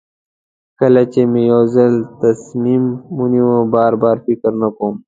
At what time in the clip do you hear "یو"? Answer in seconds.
1.51-1.61